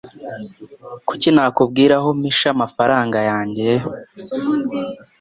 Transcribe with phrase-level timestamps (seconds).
[1.07, 3.67] Kuki nakubwira aho mpisha amafaranga yanjye?